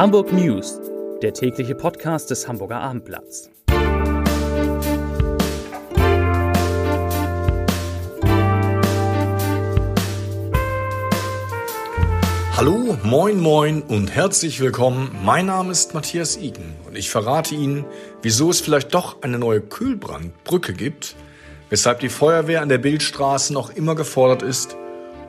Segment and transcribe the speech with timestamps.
[0.00, 0.80] Hamburg News,
[1.20, 3.50] der tägliche Podcast des Hamburger Abendblatts.
[12.56, 15.14] Hallo, moin, moin und herzlich willkommen.
[15.22, 17.84] Mein Name ist Matthias Iken und ich verrate Ihnen,
[18.22, 21.14] wieso es vielleicht doch eine neue Kühlbrandbrücke gibt,
[21.68, 24.78] weshalb die Feuerwehr an der Bildstraße noch immer gefordert ist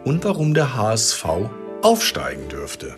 [0.05, 1.25] und warum der HSV
[1.81, 2.95] aufsteigen dürfte.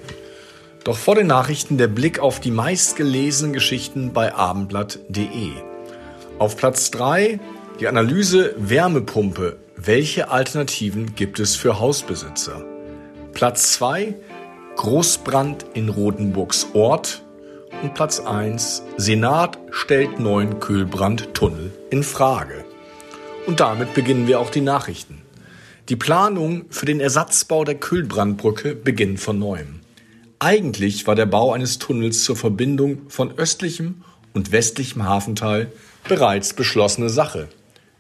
[0.84, 5.52] Doch vor den Nachrichten der Blick auf die meistgelesenen Geschichten bei abendblatt.de.
[6.40, 7.40] Auf Platz 3
[7.80, 9.58] die Analyse Wärmepumpe.
[9.77, 12.66] Welche Alternativen gibt es für Hausbesitzer?
[13.34, 14.14] Platz 2
[14.76, 17.24] Großbrand in Rotenburgs Ort
[17.82, 22.66] und Platz 1 Senat stellt neuen Kühlbrandtunnel in Frage.
[23.46, 25.22] Und damit beginnen wir auch die Nachrichten.
[25.88, 29.83] Die Planung für den Ersatzbau der Kühlbrandbrücke beginnt von neuem.
[30.44, 35.72] Eigentlich war der Bau eines Tunnels zur Verbindung von östlichem und westlichem Hafenteil
[36.10, 37.48] bereits beschlossene Sache.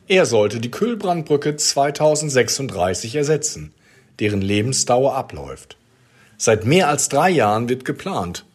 [0.09, 3.73] Er sollte die Kühlbrandbrücke 2036 ersetzen
[4.19, 5.77] deren Lebensdauer abläuft.
[6.37, 8.45] Seit mehr als drei Jahren wird geplant.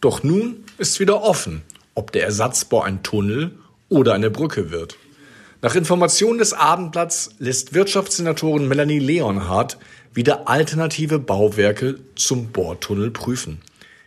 [0.00, 1.62] Doch nun ist wieder offen,
[1.94, 3.52] ob der Ersatzbau ein Tunnel
[3.88, 4.96] oder eine Brücke wird.
[5.62, 9.78] Nach Informationen des Abendblatts lässt Wirtschaftssenatorin Melanie Leonhardt
[10.12, 13.62] wieder alternative Bauwerke zum Bohrtunnel prüfen.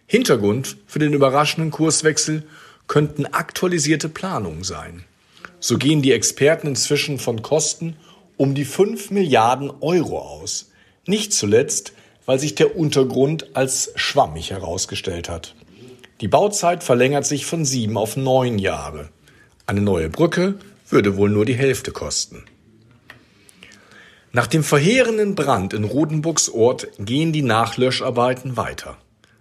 [0.06, 2.44] Hintergrund für den überraschenden Kurswechsel
[2.88, 5.06] könnten aktualisierte Planungen sein.
[5.60, 7.96] So gehen die Experten inzwischen von Kosten
[8.38, 10.72] um die 5 Milliarden Euro aus.
[11.08, 11.94] Nicht zuletzt,
[12.28, 15.56] weil sich der Untergrund als schwammig herausgestellt hat.
[16.22, 19.10] Die Bauzeit verlängert sich von sieben auf neun Jahre.
[19.66, 20.60] Eine neue Brücke
[20.90, 22.44] würde wohl nur die Hälfte kosten.
[24.32, 28.98] Nach dem verheerenden Brand in Rodenburgs Ort gehen die Nachlöscharbeiten weiter.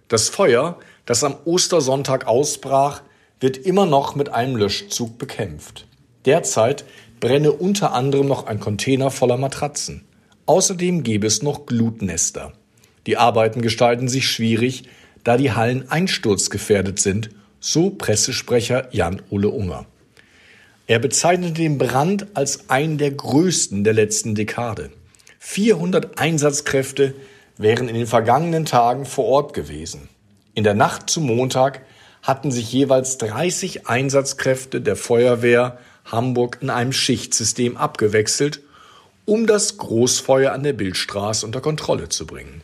[0.07, 3.03] Das Feuer, das am Ostersonntag ausbrach,
[3.39, 5.87] wird immer noch mit einem Löschzug bekämpft.
[6.25, 6.85] Derzeit
[7.19, 10.05] brenne unter anderem noch ein Container voller Matratzen.
[10.47, 12.53] Außerdem gäbe es noch Glutnester.
[13.05, 14.83] Die Arbeiten gestalten sich schwierig,
[15.23, 17.29] da die Hallen einsturzgefährdet sind,
[17.59, 19.85] so Pressesprecher Jan-Ole Unger.
[20.89, 24.89] Er bezeichnete den Brand als einen der größten der letzten Dekade.
[25.37, 27.13] 400 Einsatzkräfte
[27.59, 30.09] wären in den vergangenen Tagen vor Ort gewesen.
[30.55, 31.81] In der Nacht zum Montag
[32.23, 38.61] hatten sich jeweils 30 Einsatzkräfte der Feuerwehr Hamburg in einem Schichtsystem abgewechselt
[39.25, 42.63] um das Großfeuer an der Bildstraße unter Kontrolle zu bringen.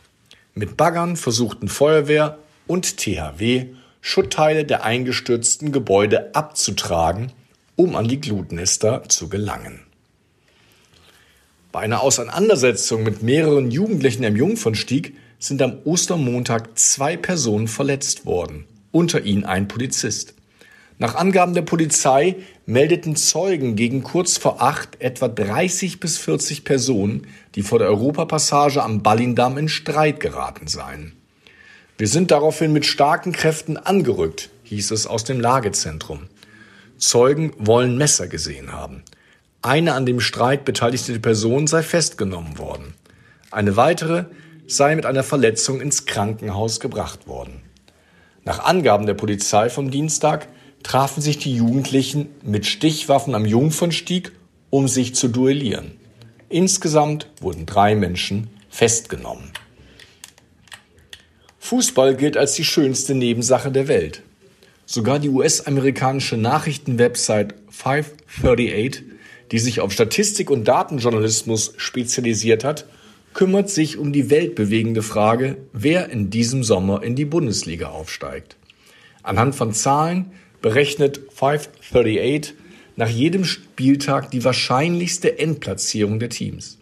[0.52, 3.66] Mit Baggern versuchten Feuerwehr und THW
[4.00, 7.30] Schuttteile der eingestürzten Gebäude abzutragen,
[7.76, 9.80] um an die Glutnester zu gelangen.
[11.72, 18.64] Bei einer Auseinandersetzung mit mehreren Jugendlichen im Jungfernstieg sind am Ostermontag zwei Personen verletzt worden,
[18.92, 20.34] unter ihnen ein Polizist.
[20.98, 27.26] Nach Angaben der Polizei meldeten Zeugen gegen kurz vor acht etwa 30 bis 40 Personen,
[27.54, 31.12] die vor der Europapassage am Ballindamm in Streit geraten seien.
[31.98, 36.28] Wir sind daraufhin mit starken Kräften angerückt, hieß es aus dem Lagezentrum.
[36.98, 39.02] Zeugen wollen Messer gesehen haben.
[39.62, 42.94] Eine an dem Streit beteiligte Person sei festgenommen worden.
[43.50, 44.26] Eine weitere
[44.66, 47.62] sei mit einer Verletzung ins Krankenhaus gebracht worden.
[48.44, 50.48] Nach Angaben der Polizei vom Dienstag
[50.82, 54.32] trafen sich die Jugendlichen mit Stichwaffen am Jungfernstieg,
[54.70, 55.98] um sich zu duellieren.
[56.48, 59.50] Insgesamt wurden drei Menschen festgenommen.
[61.58, 64.22] Fußball gilt als die schönste Nebensache der Welt.
[64.88, 69.02] Sogar die US-amerikanische Nachrichtenwebsite 538,
[69.50, 72.86] die sich auf Statistik und Datenjournalismus spezialisiert hat,
[73.34, 78.56] kümmert sich um die weltbewegende Frage, wer in diesem Sommer in die Bundesliga aufsteigt.
[79.24, 80.30] Anhand von Zahlen
[80.62, 82.54] berechnet 538
[82.94, 86.78] nach jedem Spieltag die wahrscheinlichste Endplatzierung der Teams.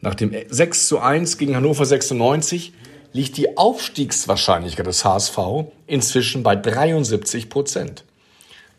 [0.00, 2.72] Nach dem 6 zu 1 gegen Hannover 96
[3.12, 5.38] liegt die Aufstiegswahrscheinlichkeit des HSV
[5.86, 8.04] inzwischen bei 73 Prozent.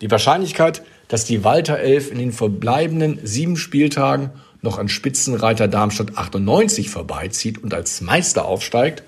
[0.01, 4.31] Die Wahrscheinlichkeit, dass die Walter Elf in den verbleibenden sieben Spieltagen
[4.61, 9.03] noch an Spitzenreiter Darmstadt 98 vorbeizieht und als Meister aufsteigt,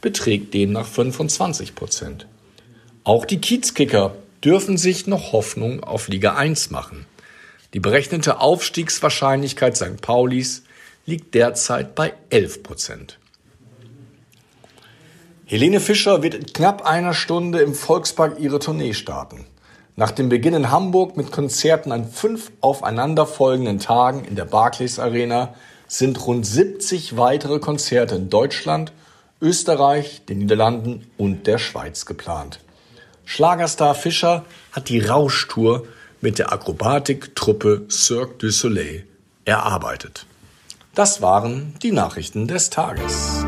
[0.00, 2.26] beträgt demnach 25 Prozent.
[3.04, 4.14] Auch die Kiezkicker
[4.44, 7.06] dürfen sich noch Hoffnung auf Liga 1 machen.
[7.74, 10.00] Die berechnete Aufstiegswahrscheinlichkeit St.
[10.00, 10.62] Paulis
[11.06, 13.18] liegt derzeit bei 11 Prozent.
[15.50, 19.46] Helene Fischer wird in knapp einer Stunde im Volkspark ihre Tournee starten.
[19.96, 25.54] Nach dem Beginn in Hamburg mit Konzerten an fünf aufeinanderfolgenden Tagen in der Barclays Arena
[25.86, 28.92] sind rund 70 weitere Konzerte in Deutschland,
[29.40, 32.60] Österreich, den Niederlanden und der Schweiz geplant.
[33.24, 35.86] Schlagerstar Fischer hat die Rauschtour
[36.20, 39.06] mit der Akrobatik-Truppe Cirque du Soleil
[39.46, 40.26] erarbeitet.
[40.94, 43.47] Das waren die Nachrichten des Tages.